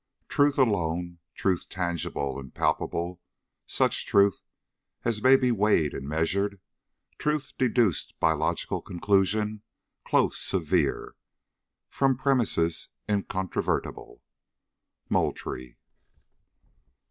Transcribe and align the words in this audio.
Truth 0.27 0.57
alone, 0.57 1.19
Truth 1.35 1.69
tangible 1.69 2.39
and 2.39 2.51
palpable; 2.55 3.21
such 3.67 4.07
truth 4.07 4.41
As 5.05 5.21
may 5.21 5.37
be 5.37 5.51
weighed 5.51 5.93
and 5.93 6.07
measured; 6.07 6.59
truth 7.19 7.53
deduced 7.59 8.15
By 8.19 8.31
logical 8.31 8.81
conclusion 8.81 9.61
close, 10.03 10.39
severe 10.41 11.15
From 11.87 12.17
premises 12.17 12.87
incontrovertible. 13.07 14.23
MOULTRIE. 15.07 15.77